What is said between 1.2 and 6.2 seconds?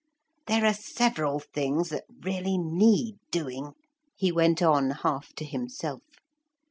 things that really need doing,' he went on half to himself.